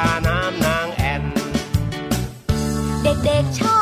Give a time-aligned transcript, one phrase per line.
[0.00, 1.22] าน้ำนางแอน
[3.02, 3.78] เด็กๆชอ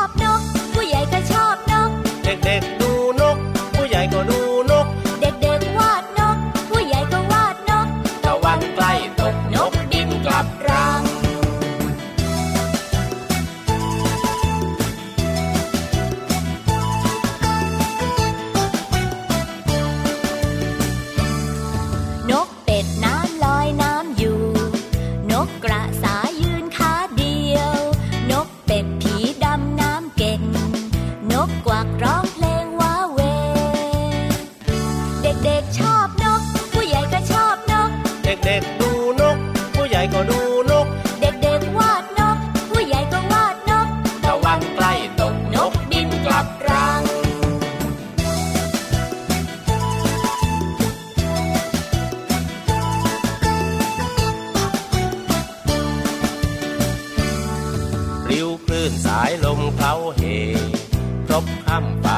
[61.31, 62.17] จบข้ามฟ้า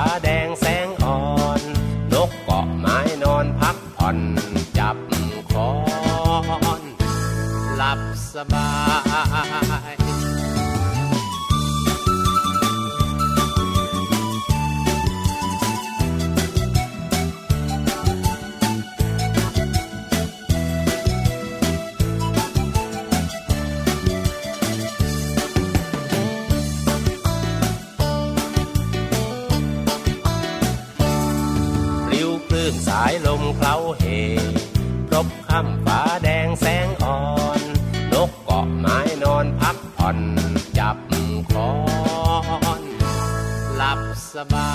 [44.54, 44.70] บา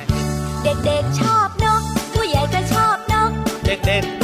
[0.00, 0.02] ย
[0.62, 1.82] เด็กๆชอบนก
[2.12, 3.30] ผู้ใหญ่ก็ชอบนก
[3.66, 4.21] เด็กๆ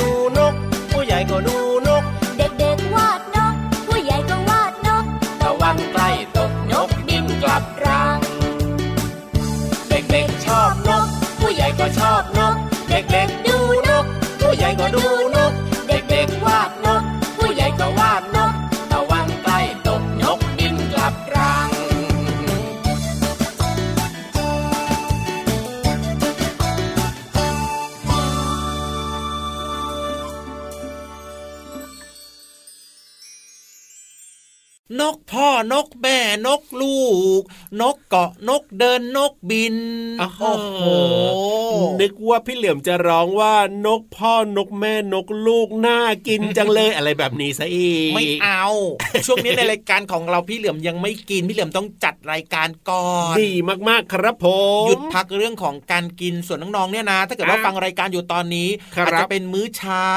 [38.10, 39.76] เกาะ นกเดินนกบิน
[40.20, 40.42] โอ้โห
[42.00, 43.54] นึกว่าพี่เหลี่ยมจะร้องว่า
[43.86, 45.98] นกพ่อนกแม่นกลูกน่า
[46.28, 48.66] กินจังเลยอะไรแบบนี้ซะอีกไม่เอา
[49.26, 53.50] ช่วงนี้ในรายการของเราพี่เหลี่ยมยังไม่กินพี่เหลี่ยมต้องจัดรายการก่อนดี
[53.88, 54.46] มากๆครับผ
[54.82, 58.68] มหยุดพักเรื่องของการกินส่วนน้องๆเนี่ยนะ ถ้าเกิดว่าฟังรายการอยู่ตอนนี้
[59.06, 60.08] อาจจะเป็นมื้อเช้า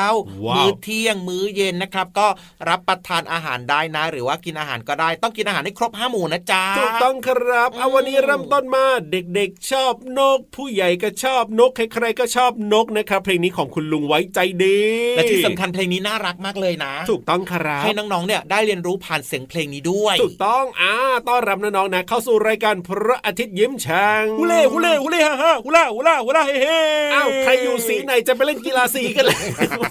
[0.55, 2.27] มื้อเที่ยงมื้อเย็นนะครับ ก็
[2.69, 14.79] รับประทานอาหารได้นะ หรือว่ากินอาหารก็ได้ต้องกินอาหารให้ครบห้าหมู่นะจ๊ะถูกต้องครับเอาวันนี้เริ่มต้นมาเด็กๆชอบนก ผู้ใหญ่ก็ชอบนก ใครๆก็ชอบนกนะครับเพลงนี้ของคุณลุงไว้ใจดี
[15.15, 20.94] และที่สำคัญเพลงนี้น่ารักมากเลยนะ ถูกต้องครับให้น้องๆเนี่ยได้เรียนรู้ผ่านเสียงเพลงนี้ด้วย ถูกต้องอ่า
[21.27, 26.79] ต้อนรับน้องๆนะ เข้าสู่รายการพระอาทิตย์ยิ้มช่างฮูเล่ฮูเล่ฮูเล่ฮ่าฮ่าฮูล่าฮูล่าฮูล่าเฮ้เฮ้
[27.13, 29.38] อ้าวใครอยู่สีไหนจะไปเล่นกีฬาสีกันเลย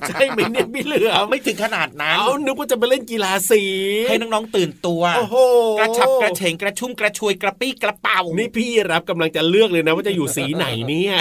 [0.08, 3.62] ใช่ไหมเนี่ยพี่เหลือไม่ถึงขนาดนั้นเอานึกว่าจะไปเล่นกีฬาสี
[4.08, 5.36] ให้น้องๆตื่นตัวโอ้โห
[5.78, 11.14] กระฉับกระเฉงกระชุ่มกระชวยกระปี้กระเป๋านี่พี่รับกำลังจะเลือกเลยนะว่าจะอยู่สีไหนเนี่ย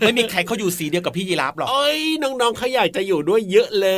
[0.00, 3.88] ไม่มีใครเขาอยู่สีเดียวกับพี่ยีรับหรอกเอ้ยน้องๆเขาอยากจะอยู่ด้วยเยอะเล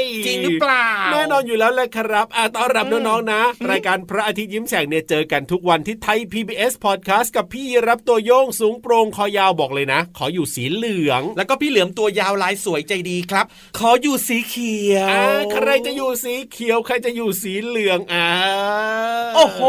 [0.00, 13.46] ย จริงหรือเปล่าแน่นอนอยู่แล้วแหละครับอ่ต้อนรับน้องๆนะ รายการพระอาทิตย์ยิ้มแฉ่งเนี่ยเจอกันทุกวันที่ไทย PBS Podcast กับพี่รับตัวโยงสูงโปร่งคอยาวบอกเลยนะ ขออยู่สีเหลือง แล้วก็พี่เหลือมตัวยาวลายสวยใจดีครับ
[13.78, 14.98] ขออยู่สีเขีย
[15.36, 18.26] วใครจะอยู่สีเขียวใครจะอยู่สีเหลืองอ่า
[19.36, 19.60] โอ้โห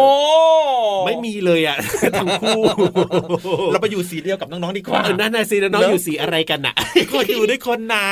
[1.06, 1.78] ไม่มีเลยอะ
[2.22, 2.62] ทั้งคู่
[3.72, 6.76] เราไปอยู่สีเดียวกับน้องๆดีกว่านั่นน่ะสิน้องอยู่สีอะไรกันน่ะ
[7.12, 8.08] ก็อยู่ด้วยคนนะ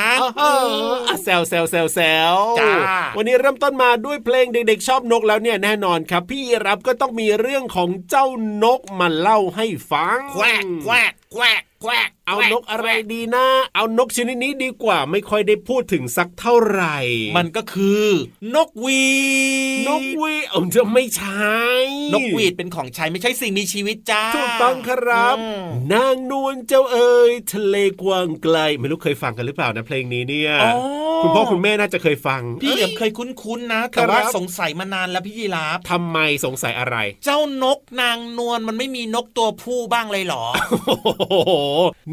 [1.24, 2.00] แซวแซวแซวแซ
[2.34, 2.36] ว
[3.18, 8.26] วันนี้เริ่มต้นมาด้วยเพลงเด็กๆชอบนกแล้วเนี่ยแน่นอนครับ พี่รับก็ต้องมีเรื่องของเจ้า
[8.64, 13.46] นกมาเล่าให้ฟัง แควกแควกแควกแควก เอานกอะไรดีนะ
[13.76, 16.98] เอานกชนิดนี้ดีกว่าไม่ค่อยได้พูดถึงสักเท่าไหร่
[17.38, 18.04] มันก็คือ
[18.56, 19.04] นกวี
[19.88, 21.54] นกวีเอาจะไม่ใช่
[22.14, 25.36] นกวีดเป็นของใช้ไม่ใช่สิ่งมีชีวิตจ้าถูกต้องครับ
[25.94, 30.52] นางนวลเจ้าเอ๋ยทะเลกว้างไกล ไม่รู้เคยฟังกันหรือเปล่านะเพลงนี้เนี่ย
[31.24, 40.46] คุณพ่อคุณแม่น่าจะเคยฟัง พี่เหลี่ยมเคยคุ้นๆนะแต่ว่าสงสัยมานานแล้วพี่ยีราฟทำไมสงสัยอะไร เจ้านกนางนวลมันไม่มีนกตัวผู้บ้างเลยหรอ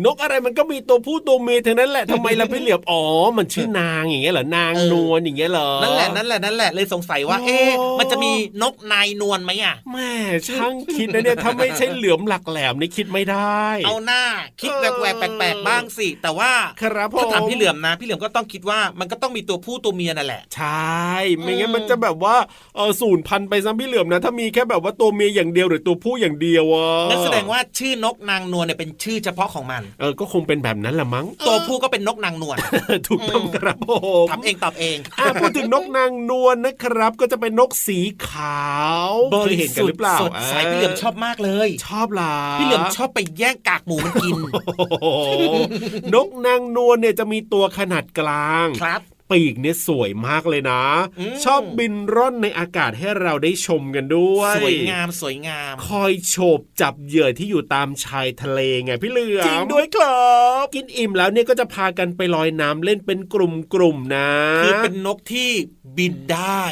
[0.05, 3.03] นกอะไรมันก็มีตัวผู้ตัวเมียทั้งนั้นแหละทำไมเราพี่เหลียบอ๋อ
[3.39, 8.33] มันชื่อนางอย่างเงี้ยเหรอนางนวลอย่างเงี้ยเหรอนั่นแหละนั่นแหละนั่นแหละเลยสงสัยว่าเอ๊ะมันจะมี
[8.63, 10.11] นกนายนวลไหมอะแม่
[10.49, 14.23] ช่างคิดนะเนี่ยถ้าไม่ใช่เหลือมหลักแหลมนี่คิดไม่ได้ เอาหน้า
[14.61, 16.51] คิดแหวกแปลกๆบ้างสิ แต่ว่า
[16.81, 22.37] ครับถ้าถามพี่เหลือมนะ พี่เหลือมก็ต้องคิดว่ามันก็ต้องมีตัวผู้ตัวเมียนั่นแหละ ใช่ ไม่งั้นมันจะแบบว่า
[22.77, 32.57] เออสูญพันธุ์ไปซ้ำพี่เหลือมนะ ถ้ามีแค่แบบว่าตัวเมียอย่างเดียวหรือตัวผู้อย่างเดียวอะนั่นแสดงว่าชื่อนกนางนวลเนี่ยเป็นชื่อเฉพาะของมันเออก็คงเป็นแบบนั้นแหละมั้งตัวผู้ก็เป็นนกนางนวล
[33.09, 33.91] ถูกต้องครับผ
[34.25, 34.97] มทำเองตอบเอง
[35.41, 37.99] พูดถึงนกนางนวลนะครับ ก็จะเป็นนกสี
[38.29, 38.67] ขา
[39.11, 44.39] วเคยเห็นกันหรือเปล่าสดใสพี่เหลือมชอบมากเลย ชอบล่ะพี่เหลือมชอบไปแย่งกากหมูมันกิน
[46.15, 50.83] นกนางนวลเนี่ยจะมีตัวขนาดกลางครับ ปีกเนี่ยสวยมากเลยนะ
[51.45, 64.31] ชอบบินร่อนในอากาศให้เราได้ชมกันด้วย สวยงามสวยงาม คอยโฉบจับเหยื่อที่อยู่ตามชายทะเลไงพี่เหลือมจริงด้วยครับ กินอิ่มแล้วเนี่ยก็จะพากันไปลอยน้ำเล่นเป็นกลุ่มๆนะ
[64.65, 65.51] คือเป็นนกที่
[65.99, 66.65] บินได้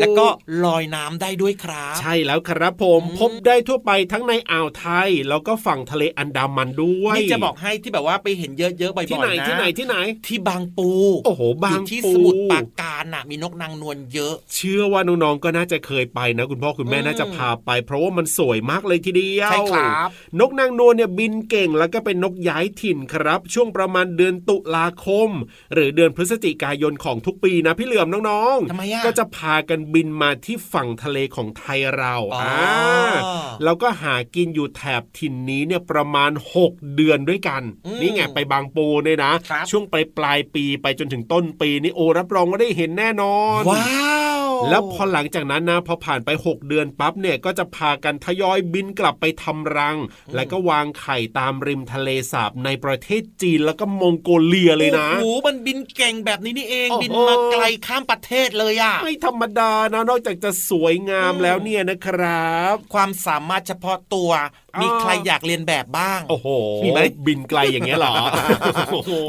[0.00, 0.26] แล้วก็
[0.64, 9.96] ลอยน้ำได้ด้วยครับ ใช่แล้วครับผมพบได้ทั่วไปทั้งในอ่าวไทย แล้วก็ฝั่งทะเลอันดามันด้วยนี่จะบอกให้ที่แบบว่าไปเห็นเยอะๆบ่อยๆนะที่ไหนที่ไหนที่ไหน
[10.26, 10.90] ที่บางปู
[11.24, 20.08] โอ้โหบางที่สมุทรปราการน่ะมีนกนางนวลเยอะ เชื่อว่าน้องๆก็น่าจะเคยไปนะ คุณพ่อคุณแม่น่าจะพาไป เพราะว่ามันสวยมากเลยทีเดียวใช่ครับ
[20.40, 25.30] นกนางนวลเนี่ยบินเก่งแล้วก็เป็นนกย้ายถิ่นครับ ช่วงประมาณเดือนตุลาคม
[25.74, 33.12] หรือเดือนพฤศจิกายนของทุกปีนะพี่เหลือมน้องๆก็จะพากันบินมาที่ฝั่งทะเลของไทยเราอ่า
[33.64, 36.30] แล้วก็หากินอยู่แถบถิ่นนี้เนี่ยประมาณ
[36.64, 37.62] 6 เดือนด้วยกัน
[38.00, 39.32] นี่ไงไปบางปูเนี่ยนะ
[39.70, 49.96] ช่วงปลายปลายปีไปจนถึงต้นปีนี่โอ้รับรองว่าได้เห็นแน่นอน ว้าวแล้วพอหลังจากนั้นนะพอผ่านไป 6 เดือนปั๊บเนี่ยก็จะพากันทยอยบินกลับไปทำรัง
[50.34, 64.30] แล้วก็วางไข่ตามริมทะเลสาบในประเทศจีนแล้วก็มองโกเลียเลยนะโอ้โหมันบินเก่งแบบนี้นี่เอง บินมาไกลข้ามประเทศเลยอะไม่ธรรมดานะนอกจากจะสวยงามแล้วเนี่ยนะครับ ความสามารถเฉพาะตัว
[64.82, 66.48] มีใครอยากเรียนแบบบ้าง โอ้โห
[66.84, 68.14] มีไหมบินไกลอย่างเงี้ยหรอ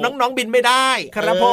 [0.03, 1.45] น้องๆบินไม่ได้ ครับผ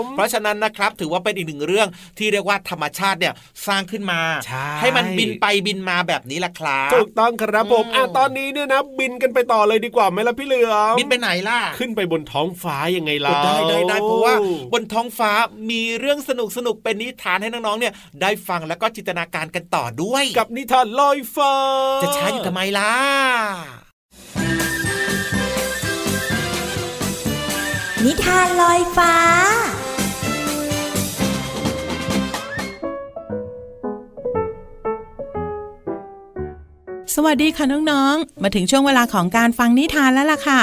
[0.00, 1.88] ม เพราะฉะนั้นนะครับ ถือว่าเป็นอีกหนึ่งเรื่อง
[2.18, 3.34] ที่เรียกว่าธรรมชาติเนี่ย
[3.66, 4.20] สร้างขึ้นมา
[4.80, 14.34] ให้มันบินไปบินมาแบบนี้แหละครับถูกต้องครับผมอะตอนนี้เนี่ยนะ บินกันไปต่อเลยดีกว่าไหมล่ะพี่เหลือมบินไปไหนล่ะ ขึ้นไปบนท้องฟ้ายังไงล่ะได้ได้ได้เพราะว่า
[14.72, 15.30] บนท้องฟ้า
[15.70, 21.54] มีเรื่องสนุกสนุกเป็นนิทานให้น้องๆเนี่ย ได้ฟังแล้วก็จินตนาการกันต่อด้วย กับนิทานลอยฟ้า
[22.02, 22.92] จะช้าอยู่ทำไมล่ะ
[28.04, 29.14] นิทานลอยฟ้า
[37.14, 40.60] สวัสดีค่ะน้องๆ มาถึงช่วงเวลาของการฟังนิทานแล้วล่ะค่ะ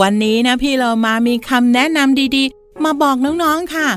[0.00, 3.88] วันนี้นะพี่เรามามีคำแนะนำดีๆ มาบอกน้องๆค่ะ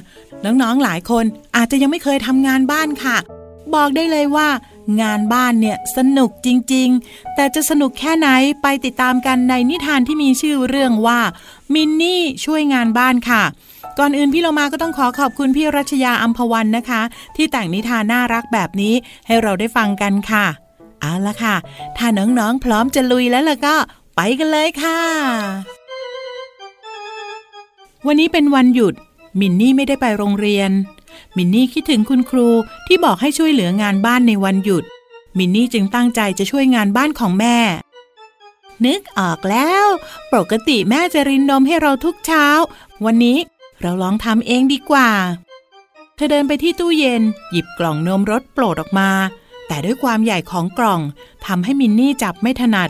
[0.46, 3.18] น้องๆหลายคนอาจจะยังไม่เคยทำงานบ้านค่ะ
[3.76, 4.48] บอกได้เลยว่า
[5.02, 8.30] งานบ้านเนี่ยสนุกจริง ๆ แต่จะสนุกแค่ไหน
[8.62, 11.20] ไปติดตามกันในนิทานที่มีชื่อเรื่องว่า
[11.74, 13.44] มินนี่ช่วยงานบ้านค่ะ
[14.00, 17.02] ก่อนอื่นพี่เรามาก็ต้องขอขอบคุณพี่รัชยาอัมพวันนะคะ
[17.36, 18.94] ที่แต่งนิทานน่ารักแบบนี้
[19.28, 20.46] ให้เราได้ฟังกันค่ะ
[21.02, 21.56] เอาละค่ะ
[21.98, 23.76] ถ้าน้องๆพร้อมจะลุยแล้วล่ะก็
[24.16, 25.00] ไปกันเลยค่ะ
[28.08, 28.94] วันนี้เป็นวันหยุด
[29.40, 30.72] มินนี่ไม่ได้ไปโรงเรียน
[31.36, 32.50] มินนี่คิดถึงคุณครู
[32.88, 34.84] ที่บอกให้ช่วยเหลืองานบ้านในวันหยุด
[35.38, 37.58] มินนี่จึงตั้งใจจะช่วยงานบ้านของแม่
[38.86, 39.86] นึกออกแล้ว
[40.34, 42.46] ปกติแม่จะรินนมให้เราทุกเช้า
[43.06, 43.38] วันนี้
[43.82, 45.10] เราลองทำเองดีกว่า
[46.16, 49.10] เธอเดินไปที่ตู้เย็น หยิบกล่องนมรสโปรดออกมา
[49.68, 51.02] แต่ด้วยความใหญ่ของกล่อง
[51.46, 52.90] ทำให้มินนี่จับไม่ถนัด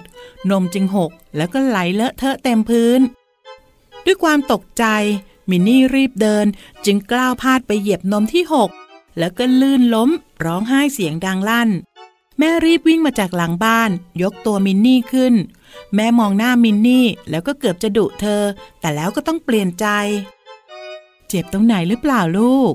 [0.50, 3.00] นมจึงหก แล้วก็ไหลเลอะเทอะเต็มพื้น
[4.06, 4.86] ด้วยความตกใจ
[5.50, 6.46] มินนี่รีบเดิน
[6.86, 8.70] จึงกล้าวพาดไปเหยียบนมที่หก
[9.18, 10.10] แล้วก็ลื่นล้ม
[10.46, 11.70] ร้องไห้เสียงดังลั่น
[12.38, 13.90] แม่รีบวิ่งมาจากหลังบ้าน
[14.22, 15.36] ยกตัวมินนี่ขึ้น
[15.96, 18.44] แม่มองหน้ามินนี่แล้วก็เกือบจะดุเธอ
[18.80, 19.86] แต่แล้วก็ต้องเปลี่ยนใจ
[21.28, 22.74] เจ็บตรงไหนหรือเปล่าลูก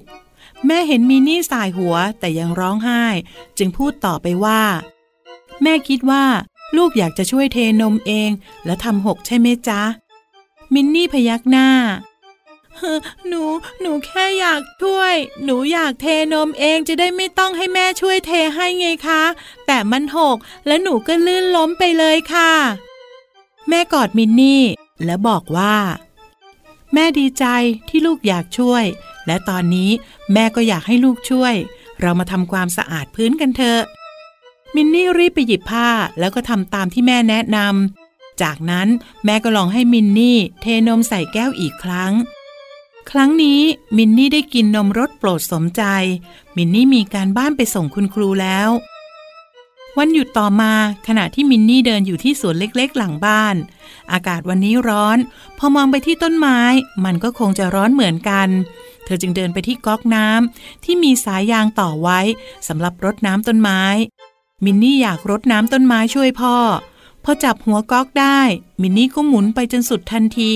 [0.67, 3.03] แม่เห็นมินนี่สายหัวแต่ยังร้องไห้
[3.59, 4.63] จึงพูดต่อไปว่า
[5.63, 6.25] แม่คิดว่า
[6.77, 8.31] ลูกอยากจะช่วยเทนมเอง
[8.65, 9.83] แล้วทำหกใช่ไหมจ๊ะ
[10.75, 11.69] มินนี่พยักหน้า
[13.29, 13.43] หนู
[13.81, 15.15] หนูแค่อยากช่วย
[15.45, 19.23] หนูอยากเทนมเองจะได้ไม่ต้องให้แม่ช่วยเทให้ไงคะ
[19.67, 22.53] แต่มันหก และหนูก็ลื่นล้มไปเลยค่ะ
[23.69, 24.63] แม่กอดมินนี่
[25.05, 25.77] และบอกว่า
[26.95, 27.45] แม่ดีใจ
[27.89, 28.85] ที่ลูกอยากช่วย
[29.27, 29.91] และตอนนี้
[30.33, 31.55] แม่ก็อยากให้ลูกช่วย
[32.01, 33.83] เรามาทำความสะอาดพื้นกันเถอะ
[34.75, 38.89] มินนี่รีบไปหยิบผ้าแล้วก็ทำตามที่แม่แนะนำจากนั้น
[39.25, 42.13] แม่ก็ลองให้มินนี่เทนมใส่แก้วอีกครั้ง
[43.17, 43.61] รั้งนี้
[43.97, 45.83] มินนี่ได้กินนมรสโปรดสมใจ
[46.57, 48.69] มินนี่มีการบ้านไปส่งคุณครูแล้ว
[49.99, 50.73] วันหยุดต่อมา
[51.07, 53.55] ขณะที่มินนี่เดินอยู่ที่สวนเล็กๆ หลังบ้าน
[54.13, 55.19] อากาศวันนี้ร้อน
[55.59, 56.61] พอมองไปที่ต้นไม้
[57.05, 58.49] มันก็คงจะร้อนเหมือนกัน
[59.05, 62.21] เธอจึงเดินไปที่ก๊อกน้ำที่มีสายยางต่อไว้
[62.69, 63.83] สำหรับรดน้ำต้นไม้
[64.65, 66.57] มินนี่อยากรดน้ำต้นไม้ช่วยพ่อ
[67.25, 68.41] พอจับหัวก๊อกได้
[68.81, 70.53] มินนี่ก็หมุนไปจนสุดทันที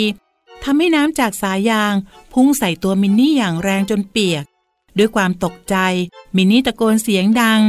[0.65, 1.95] ทำให้น้ำจากสายยาง
[2.33, 4.45] พุ่งใส่ตัวมินนี่อย่างแรงจนเปียก
[4.99, 5.77] ด้วยความตกใจ
[6.37, 7.61] มินนี่ตะโกนเสียงดัง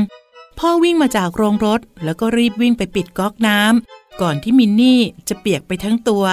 [0.59, 6.25] พ่อวิ่งมาจากโรงรถ แล้วก็รีบวิ่งไปปิดก๊อกน้ำก่อนที่มินนี่จะเปียกไปทั้งตัว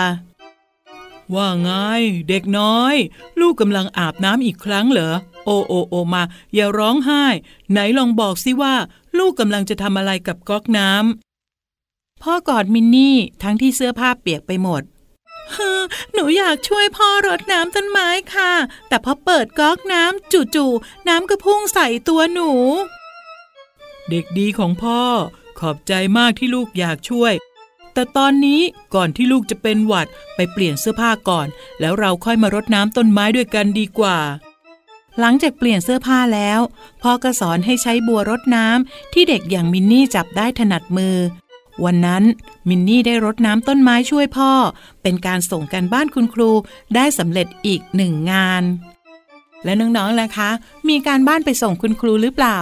[1.34, 1.70] ว่าไง
[2.28, 2.94] เด็กน้อย
[3.40, 6.22] ลูกกำลังอาบน้ำอีกครั้งเหรอ โอโอโอมา
[6.54, 7.24] อย่าร้องไห้
[7.70, 8.74] ไหนลองบอกสิว่า
[9.18, 14.82] ลูกกำลังจะทำอะไรกับก๊อกน้ำพ่อกอดมินนี่ทั้งที่เสื้อผ้าเปียกไปหมด
[16.12, 18.52] หนูอยากช่วยพ่อรดน้ำต้นไม้ค่ะ
[18.88, 22.50] แต่พอเปิดก๊อกน้ำจู่ๆน้ำก็พุ่งใส่ตัวหนู
[24.08, 25.00] เด็กดีของพ่อ
[25.58, 27.32] ขอบใจมากที่ลูกอยากช่วย
[27.94, 28.60] แต่ตอนนี้
[28.94, 31.46] ก่อนที่ลูกจะเป็นหวัดไปเปลี่ยนเสื้อผ้าก่อน
[31.80, 34.18] แล้วเราค่อยมารดน้ำต้นไม้ด้วยกันดีกว่า
[35.20, 36.60] หลังจากเปลี่ยนเสื้อผ้าแล้ว
[37.02, 41.16] พ่อก็สอนให้ใช้บัวรดน้ำที่เด็กอย่างมินนี่จับได้ถนัดมือ
[41.85, 42.23] วันนั้น
[42.68, 44.52] มินนี่ได้รดน้ำต้นไม้ช่วยพ่อ
[45.02, 46.50] เป็นการส่งกันบ้านคุณครู
[46.94, 48.62] ได้สำเร็จอีกหนึ่งงาน
[49.64, 50.50] และน้องๆล่ะคะ
[50.88, 52.58] มีการบ้านไปส่งคุณครูหรือเปล่า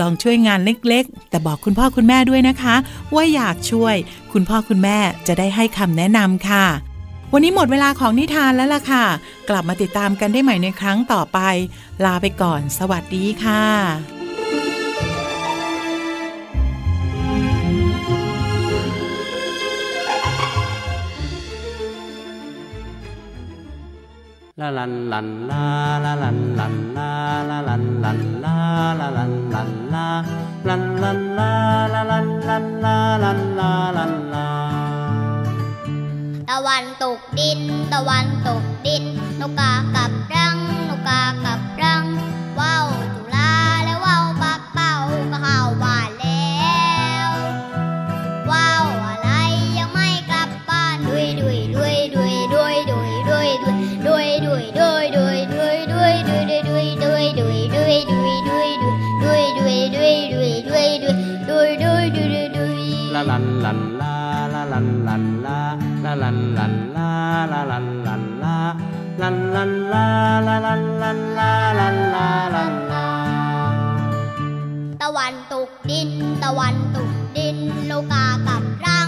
[0.00, 2.74] ลองช่วยงานเล็กๆ แต่บอกคุณพ่อคุณแม่ด้วยนะคะ
[3.14, 3.94] ว่าอยากช่วย
[4.32, 6.66] คุณพ่อคุณแม่จะได้ให้คำแนะนำค่ะ
[7.32, 9.04] วันนี้หมดเวลาของนิทานแล้วล่ะค่ะ
[9.48, 11.38] กลับมาติดตามกันได้ใหม่ในครั้งต่อไป
[12.04, 14.17] ลาไปก่อน สวัสดีค่ะ
[24.60, 25.64] ลาลันลันลา
[26.04, 27.10] ลาลันลันลา
[27.48, 28.56] ลาลันลันลา
[29.00, 30.06] ลาลันลันลา
[30.68, 31.50] ลันลันลา
[31.94, 34.48] ลาลันลันลาลันลาลันลา
[36.50, 37.60] ตะวันตกดิน
[37.92, 39.04] ตะวันตกดิน
[39.40, 40.56] นกกากับรัง
[40.88, 41.58] นกกากับ
[63.30, 64.14] ลันลา
[64.54, 65.58] ลันลันลา
[66.04, 67.10] ลาลันลันลา
[67.52, 69.30] ลั
[69.68, 70.06] นลา
[70.50, 70.58] ลั
[71.94, 72.18] นลา
[75.02, 76.10] ตะวันตกดิน
[76.42, 77.56] ตะวันตกดิน
[77.86, 79.00] โลกากับรั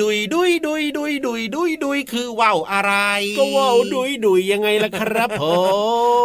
[0.00, 2.94] ดุยดุยดุยดุยยดุยดุยดุยคือว่าวอะไร
[3.38, 5.44] ก็ว่าวดุยดุยยังไงล่ะครับผ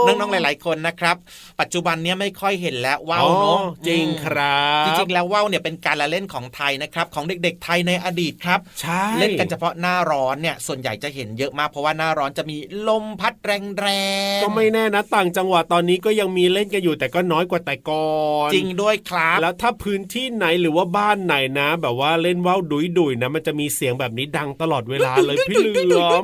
[0.05, 1.15] มน้องๆหลาย ๆคนนะครับ
[1.59, 13.89] ปัจจุบันเนี้ยไม่ค่อยเห็นแล้วว่าวเนาะจริงครับจริงๆแล้วว่าวเนี่ยเป็นการละเล่นของไทยนะครับ ของเด็กๆไทยในอดีตครับใช่เล่นกันเฉพาะหน้าร้อนเนี่ยส่วนใหญ่จะเห็นเยอะมากเพราะว่าหน้าร้อนจะมีลมพัดแร
[14.37, 18.09] งๆก็ไม่แน่นะต่างจังหวัดตอนนี้ก็ยังมีเล่นกันอยู่แต่ก็น้อยกว่าแต่ก่อ
[18.47, 26.23] นจริงด้วยครับแล้วถ้าพื้นที่ไหนหรือว่าบ้านไหนนะ แบบว่าเล่นว่าวดุยดุยนะมันจะมีเสียงแบบนี้ดังตลลอดเวลาเลยพี่เหลือม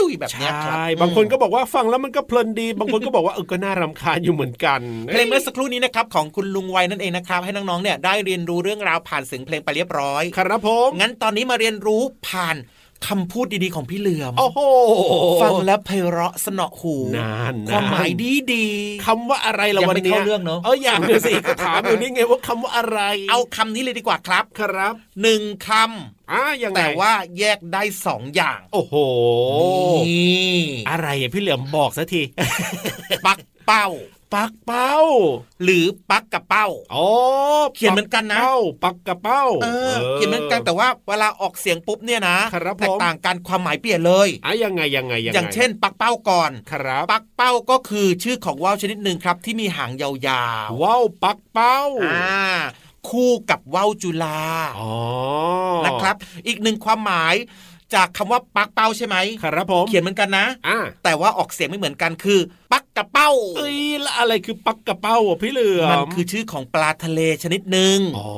[0.00, 12.56] ดุยแบบนี้ครับบางคนก็บอกว่าฟังแล้วมันก็เพลินดี บางคนก็บอกว่าเออก็น่ารำคาญอยู่เหมือนกันเพลงเมื่อสักครู่นี้นะครับของคุณลุงไวนั่นเองนะครับให้น้องๆเนี่ยได้เรียนรู้เรื่องราวผ่านเสียงเพลงไปเรียบร้อย ครับผมงั้นตอนนี้มาเรียนรู้ผ่าน
[13.08, 14.58] คำพูดดีๆของพี่เหลือมโอ้โห
[15.42, 18.66] ฟังแล้วไพเราะสนอหูนานความหมายดีดี
[19.06, 21.32] คำว่าอะไรเราวันนี้เข้าเรื่องเนาะเอออย่างนี้สิ
[21.64, 28.94] ถามอยู่นี่ไงว่าคำว่าอะไร เอาคำนี้เลยดีกว่าครับครับหนึ่งคำอ่าอย่างแต่ว่าแยกได้สองอย่าง โอ้โห
[30.90, 32.22] อะไรอะพี่เหลือมบอกสักที
[33.26, 33.86] ปักเป้า
[34.34, 34.96] ปักเป้า
[35.62, 37.06] หรือปักกระเป้าอ๋อ
[37.74, 42.36] เขียนเหมือนกันนะเป้าปักกระเป้าเออเขียนเหมือนกันแต่ว่าเวลาออกเสียงปุ๊บเนี่ยนะ
[42.80, 50.10] แตกต่างกันความหมายเปลี่ยนเลยอะยังไงยังไงยังไงอย่างเช่น ปักเป้าก่อนครับปักเป้าก็คือชื่อของว่าวชนิดหนึ่งครับ ที่มีหางยา
[50.66, 52.34] วๆว่าวปักเป้าอ่า
[53.08, 54.40] คู่กับว่าวจุฬา
[54.78, 54.92] อ๋อ
[55.86, 57.34] นะครับ อีกหนึ่งความหมาย
[57.94, 62.40] จากคำว่าปักเป้าใช่ไหมครับผมเขียนเหมือนกันนะอ่าแต่ว่าออกเสียงไม่เหมือนกันคือ
[62.72, 68.30] ปัก กระเป้าเอ้ยแล้วอะไรคือปักกระเป้าอะพี่เหลือมันคือชื่อของปลาทะเลชนิดหนึ่งอ๋อ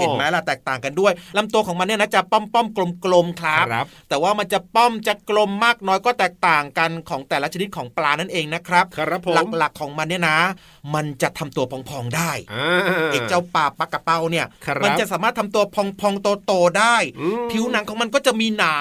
[0.00, 10.38] เห็นไหมล่ะแตกต่างกันด้วยลำตัวของมันเนี่ยนะจะป้อมป้อมกลมกลมครับรบแต่ว่ามันจะป้อมจะกลมมากน้อยก็แตกต่างกันของแต่ละชนิดของปลานั่นเองนะครับครับผมหลักๆของมันเนี่ยนะ
[10.94, 12.30] มันจะทำตัวพองๆได้
[13.12, 14.46] เอกเจ้าปลาปักกระเป้าเนี่ย
[14.84, 15.62] มันจะสามารถทำตัว
[16.00, 16.96] พองๆโตๆได้
[17.50, 18.78] ผิวหนังของมันก็จะมีหนา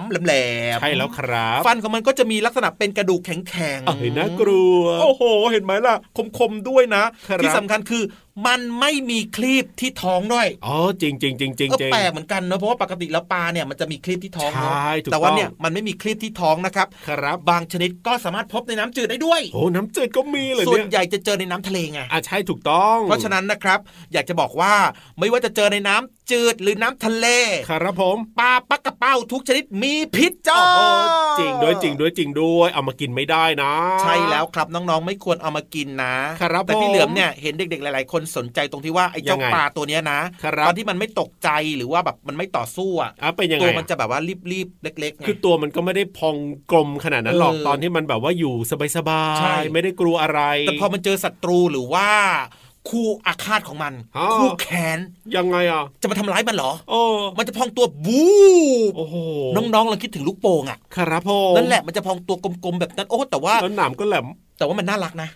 [0.00, 0.34] มแหล
[0.76, 5.22] มๆใช่แล้วครับ ฟันของมันก็จะมีลักษณะเป็นกระดูกแข็งๆเห็นน่ากลัว โอ้โห
[5.52, 5.96] เห็นไหมล่ะ
[6.38, 7.04] คมๆด้วยนะ
[7.42, 8.02] ที่สำคัญคือ
[8.46, 14.74] มันไม่มีคลีบที่ท้องด้วยอ๋อจริงจริงจริงจริงแปลกเหมือนกันเนอะเพราะว่าปกติแล้วปลาเนี่ยมันจะมีคลีบที่ท้องเนาะ
[15.12, 23.78] แต่ว่าเนี่ยมันไม่มีคลีบที่ท้องนะครับครับ บางชนิดก็สามารถพบในน้ำจืดได้ด้วยโอ้น้ำจืดก็มีเลยส่วนใหญ่จะเจอในน้ำทะเลไงอะใช่ถูกต้อง เพราะฉะนั้นนะครับ
[24.12, 24.74] อยากจะบอกว่า
[25.18, 27.26] ไม่ว่าจะเจอในน้ำจืดหรือน้ำทะเล
[27.70, 30.60] ครับผมปลาปักกระเป้าทุกชนิดมีพิษจ้า
[31.40, 40.20] จริงด้วยจริงด้วยจริงด้วยเอามากินไม่ได้นะ ใช่แล้วครับน้องๆ ไม่ควรเอามากินนะครับแต่พี่เหลือมเนี่ยเห็นเด็กๆหลายๆคนสนใจตรงที่ว่าไอ้เจ้าปลาตัวเนี้ยนะ
[40.66, 44.20] ตอนที่มันไม่ตกใจหรือว่าแบบมันไม่ต่อสู้อะเป็นยังไงตัวมันจะแบบว่า
[44.52, 46.36] รีบๆเล็กๆคือตัวมันก็ไม่ได้พอง
[46.70, 48.54] กลมขนาดนั้นหรอกตอนที่มันแบบว่าอยู่
[48.96, 49.24] สบา
[49.58, 52.08] ยๆไม่ได้กลัวอะไร แต่พอมันเจอศัตรูหรือว่า
[52.90, 53.92] คู่อาฆาตของมัน
[54.34, 54.98] คู่แขน
[55.36, 57.00] ยังไงอะ จะมาทำร้ายมันเหรอโอ้
[57.38, 58.22] มันจะพองตัวบู
[58.96, 59.16] โอ้โห
[59.56, 64.26] น้องๆลองคิดถึงลูกโป่งอะ ครับพ่อนั่นแหละมันจะพองตัวกลมๆแบบนั้นโอ้แต่ว่าต้นหนามก็แหลม
[64.58, 65.28] แต่ว่ามันน่ารักนะ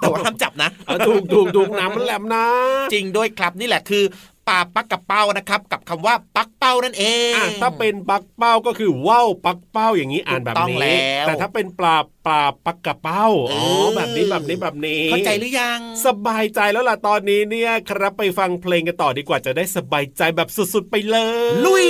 [0.00, 0.70] แต่ว่าห้ามจับนะ
[1.08, 2.44] ถูกถูกถูกน้ำมันแหลมนะ
[2.92, 4.04] จริงด้วยครับนี่แหละคือ
[4.48, 13.62] ปลาปักกับเป้านะครับ กับคำว่าปักเป้านั่นเองอถ้าเป็นปักเป้าก็คือว่าวปักเป้าอย่างนี้อ่านแบบนี้แต่ถ้าเป็นปลาปลาปักกับเป้าอ๋อ
[13.96, 21.16] แบบนี้แบบนี้แบบนี้เข้าใจหรือยัง สบายใจแล้วล่ะตอนนี้เนี่ยครับไปฟังเพลงกันต่อดีกว่าจะได้สบายใจแบบสุดๆไปเล
[21.50, 21.88] ย ลุย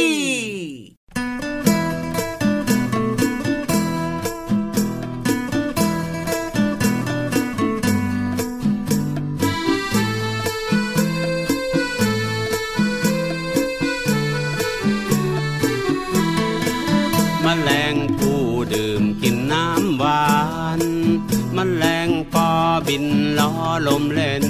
[22.92, 23.52] บินล้อ
[23.88, 24.44] ลมเล่น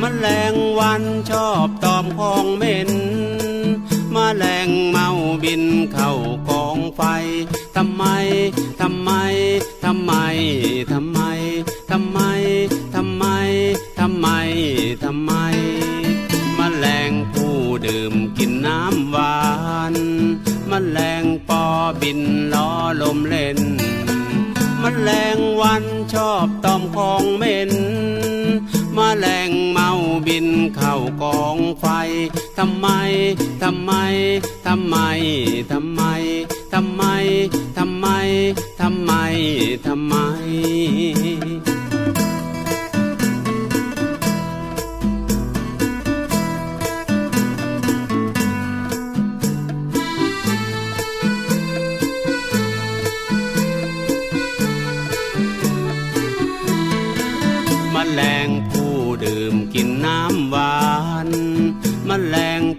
[0.00, 2.90] มแมลงวันชอบตอมของเหม็น
[4.14, 5.08] มแมลงเมา
[5.44, 6.12] บินเข้า
[6.48, 7.02] กองไฟ
[7.76, 8.04] ทำไม
[8.80, 9.10] ทำไม
[9.84, 10.12] ทำไม
[10.92, 11.36] ทำไม
[11.90, 12.18] ทำไม
[12.94, 13.24] ทำไม
[13.98, 14.28] ทำไม
[15.04, 15.32] ทำไม
[16.58, 17.54] มแมลงผู้
[17.86, 19.36] ดื่มกินน้ำหวา
[19.92, 19.94] น
[20.70, 21.64] มแมลงปอ
[22.02, 22.20] บิน
[22.54, 22.68] ล้อ
[23.02, 23.60] ลมเล่น
[24.92, 27.72] นแมลงวันชอบตอมของเหม็น
[28.96, 29.90] มแมลงเมา
[30.26, 31.86] บินเข้ากองไฟ
[32.58, 32.88] ทำไม
[33.62, 33.92] ทำไม
[34.66, 34.96] ทำไม
[35.72, 36.02] ทำไม
[36.72, 37.02] ทำไม
[37.76, 38.06] ทำไม
[38.80, 39.12] ทำไม
[39.86, 40.14] ทำไม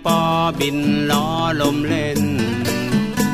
[0.06, 0.20] ปอ
[0.60, 0.78] บิน
[1.12, 1.26] ล้อ
[1.62, 2.22] ลมเล่น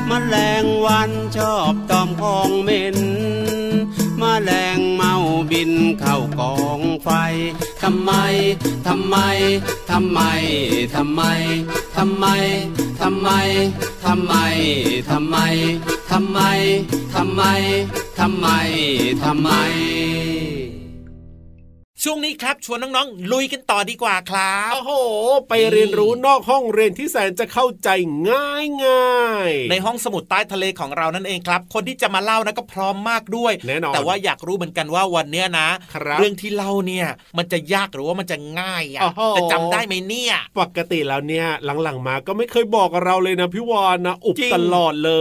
[0.10, 2.98] มแมลงวันชอบตอมของเหม็น
[4.22, 5.14] มแมลงเมา
[5.52, 7.10] บินเข้ากองไฟ
[7.82, 8.12] ทำไม
[8.88, 9.16] ทำไม
[9.90, 10.20] ทำไม
[10.88, 11.26] ทำไม
[11.88, 12.30] ทำไม
[13.00, 13.30] ทำไม
[14.06, 14.40] ทำไม
[15.10, 15.38] ทำไม
[16.10, 16.40] ทำไม
[17.16, 17.44] ทำไม
[18.18, 18.48] ทำไม
[19.24, 20.49] ทำไม
[22.04, 24.92] ช่วงนี้ครับชวนน้องๆ ลุยกันต่อดีกว่าครับโอ้โห
[25.50, 27.90] ไปเรียนรู้นอกห้องเรียนที่แสนจะเข้าใจ
[28.30, 35.70] ง่ายง่ายในห้องสมุดใต้ทะเลของเรานั่นเองครับ คนที่จะมาเล่านะก็พร้อมมากด้วยแน่นอนแต่ว่าอยากรู้เหมือนกันว่าวันเนี้ยนะ
[36.20, 37.08] เรื่องที่เล่าเนี่ย
[37.38, 39.02] มันจะยากหรือว่ามันจะง่ายอะ
[39.38, 41.48] จะจำได้ไหมเนี่ยปกติแล้วเนี่ย
[41.84, 45.14] หลังๆมาก็ไม่เคยบอกเราเลยนะพี่วานนะอุบตลอดเล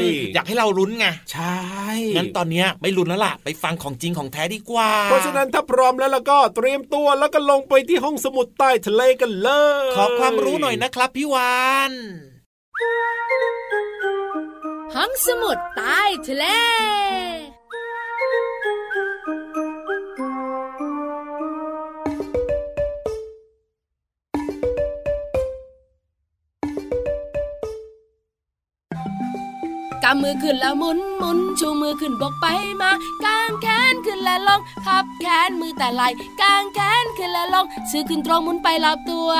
[0.00, 0.02] ย
[0.34, 1.60] อยากให้เราลุ้นไงใช่
[2.16, 9.50] งั้นตอนเนี้ยไม่ลุ้นแล้วล่ะไปฟังของจริงของแท้ดีกว่า เพราะฉะนั้นถ้าพร้อมแล้วก็เตรียมตัวแล้วก็ลงไปที่ห้องสมุดใต้ทะเลกันเล
[9.90, 11.92] ย ขอความรู้หน่อยนะครับพี่วาน
[14.94, 16.44] ห้องสมุดใต้ทะเล
[30.08, 32.46] กำมือขึ้นแล้วหมุนหมุนชูมือขึ้นบกไป
[32.80, 32.90] มา
[33.24, 36.02] กางแขนขึ้นและลงพับแขนมือแต่ไหล
[36.40, 39.30] กางแขนขึ้นและลงซื้อขึ้นตรงหมุนไปรอบตัว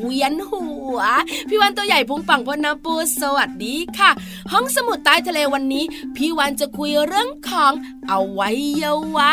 [0.00, 0.64] เวียนหั
[0.96, 1.00] ว
[1.48, 4.10] พี่วันตัวใหญ่พุงปังพน้ำปูสวัสดีค่ะ
[4.52, 5.84] ห้องสมุดใต้ทะเลวันนี้
[6.16, 7.72] พี่วันจะคุยเรื่องของ
[8.08, 8.84] เอาไว้เย
[9.16, 9.32] วะ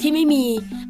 [0.00, 0.44] ที่ไม่มี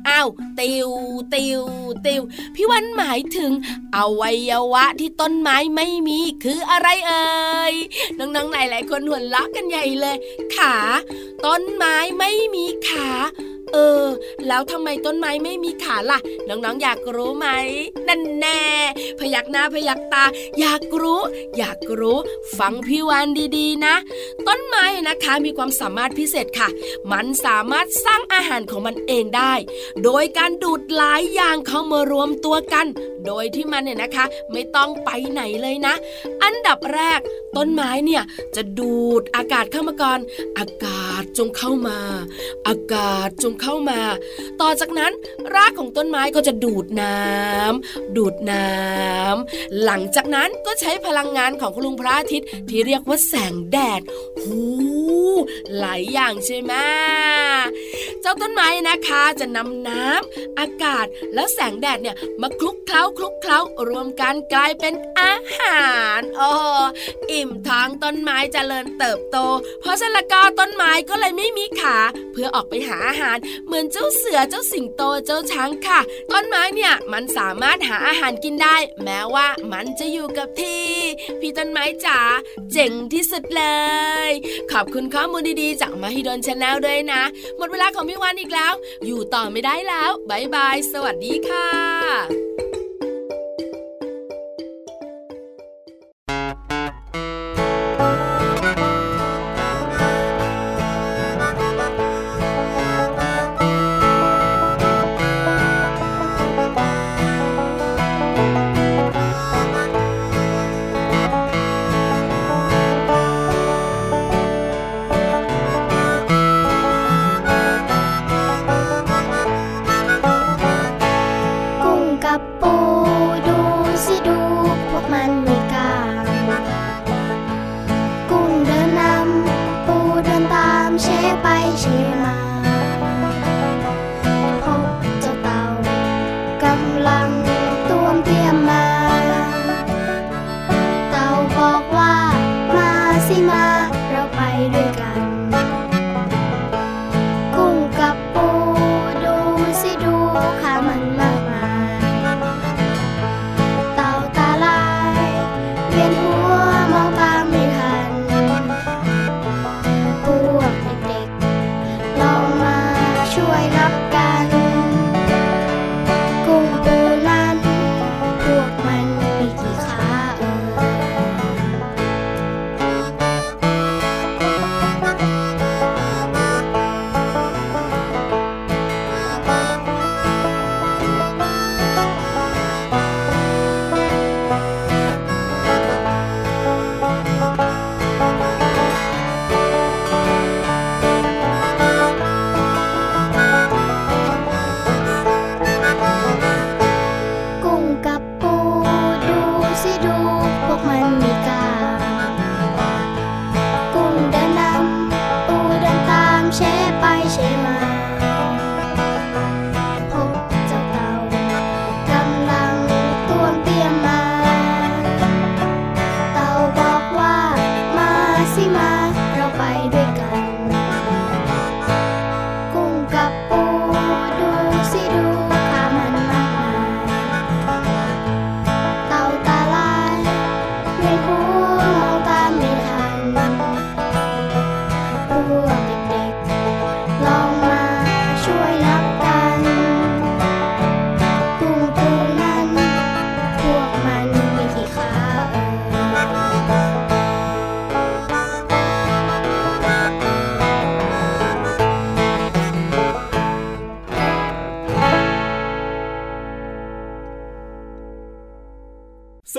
[0.08, 0.90] อ้าวติว
[1.34, 1.62] ติว
[2.06, 2.22] ติว
[2.54, 3.52] พี่วันหมายถึง
[3.96, 7.74] อวัยวะที่ต้นไม้ไม่มีคืออะไรเอ่ย
[8.18, 10.16] น้องๆหลายๆคนหัวเราะกันใหญ่เลย
[10.56, 10.74] ขา
[11.44, 13.08] ต้นไม้ไม่มีขา
[13.74, 14.06] เออ
[14.46, 17.46] แล้วทำไมต้นไม้ไม่มีขาล่ะ น้องๆอยากรู้ไหม
[18.08, 18.62] นั่นแน่
[19.18, 20.24] พยักหน้าพยักตา
[20.60, 21.20] อยากรู้
[21.58, 22.18] อยากรู้
[22.58, 23.94] ฟังพี่วานดีๆนะ
[24.46, 26.68] ต้นไม้นะคะมีความสามารถพิเศษค่ะ
[27.12, 29.52] มันสามารถสร้างอาหารของมันเองได้
[30.04, 32.86] โดยการดูดหลายอย่างเข้ามารวมตัวกัน
[33.26, 35.94] โดยที่มันเนี่ยนะคะ ไม่ต้องไปไหนเลยนะ
[36.42, 37.20] อันดับแรก
[37.56, 38.22] ต้นไม้เนี่ย
[38.56, 40.20] จะดูดอากาศเข้ามาก่อน
[40.58, 41.98] อากาศจงเข้ามา
[42.66, 44.00] อากาศจงเข้ามา
[44.60, 45.12] ต่อจากนั้น
[45.54, 54.00] รากของต้นไม้ก็จะดูดน้ำดูดน้ำหลังจากนั้นก็ใช้พลังงานของคุณลุงพระอาทิตย์ที่เรียกว่าแสงแดด
[54.42, 54.60] หู
[55.78, 56.72] หลายอย่างใช่ไหม
[58.20, 63.58] เจ้าต้นไม้นะคะจะนำน้ำอากาศและแสงแดดเนี่ยมาคลุกเคล้าคลุกเคล้า
[63.88, 64.94] รวมกันกลายเป็น
[65.26, 65.86] อาหา
[66.18, 66.50] รโอ้
[67.30, 69.38] อิ่มท้องต้นไม้จเจริญเติบโต
[69.80, 71.98] เพราะฉะนั้นก็ต้นไม้ก็เลยไม่มีขา
[72.32, 73.36] เพื่อออกไปหาอาหาร
[73.66, 76.00] เหมือนเจ้าเสือเจ้าสิงโตเจ้าช้างค่ะ
[76.32, 80.86] ต้นไม้เนี่ยมันสามารถหาอาหารกินได้ แม้ว่ามันจะอยู่กับที่
[81.40, 82.18] พี่ต้นไม้จ๋า
[82.72, 83.64] เจ๋งที่สุดเล
[84.28, 84.30] ย
[84.72, 87.22] ขอบคุณข้อมูลดีๆ จากมหิดล Channel ด้วยนะ
[87.56, 88.72] หมดเวลาของพี่วันอีกแล้ว
[89.06, 92.85] อยู่ต่อไม่ได้แล้ว bye bye สวัสดีค่ะ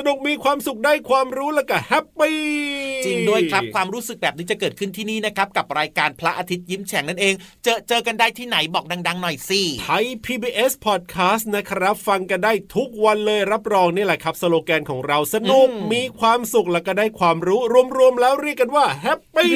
[0.07, 2.39] สนุกมีความสุขได้ความรู้แล้วก็ happy
[3.05, 17.59] จริงด้วยครับความรู้สึกแบบนี้จะเกิดขึ้นที่นี่นะครับกับรายการพระอาทิตย์ยิ้มแฉ่งนั่นเอง เจอเจอกันได้ที่ไหนบอกดัง ๆ หน่อยสิไทย PBS Podcast นะครับ ฟังกันได้ทุกวันเลยรับรองนี่แหละครับ สโลแกนของเราสนุกมีความสุขแล้วก็ได้ความรู้
[17.97, 19.53] รวมๆแล้วเรียกกันว่า happy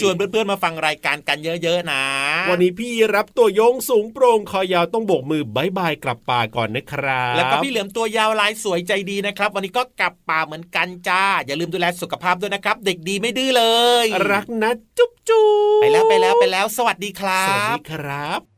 [0.00, 2.02] ชวนเพื่อนๆมาฟังรายการกันเยอะๆนะ
[2.50, 13.64] วันนี้พี่ยีราฟตัวโย่งสูงโปร่งคอยาวต้องโบกมือ bye bye กลับป่าก่อนนะครับ แล้วก็พี่เหลือมตัวยาวลายสวยใจดีนะครับ วันนี้ก็กลับป่าเหมือนกันจ้า อย่าลืมดูแลสุขภาพด้วยนะครับ เด็กดีไม่ดื้อเล
[14.04, 15.46] ย รักนะจุ๊บจุ๊
[15.78, 18.57] บไปแล้วไปแล้วไปแล้ว สวัสดีครับ สวัสดีครับ